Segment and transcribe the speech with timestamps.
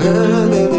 [0.00, 0.77] another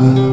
[0.00, 0.29] love.